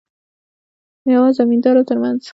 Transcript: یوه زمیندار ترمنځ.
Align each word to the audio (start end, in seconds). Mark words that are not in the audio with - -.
یوه 1.13 1.29
زمیندار 1.37 1.75
ترمنځ. 1.89 2.21